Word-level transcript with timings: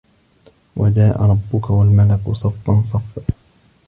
وَجاءَ 0.75 1.21
رَبُّكَ 1.21 1.69
وَالمَلَكُ 1.69 2.31
صَفًّا 2.33 2.83
صَفًّا 2.85 3.21